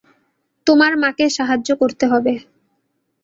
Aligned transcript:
তোমার 0.67 0.93
মাকে 0.97 1.25
সাহায্য 1.37 1.69
করতে 1.81 2.05
হবে। 2.07 2.33